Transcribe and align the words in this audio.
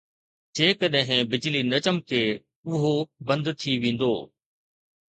جيڪڏهن 0.59 1.21
بجلي 1.33 1.61
نه 1.69 1.81
چمڪي، 1.85 2.23
اهو 2.71 2.93
بند 3.27 3.55
ٿي 3.61 3.81
ويندو. 3.83 4.13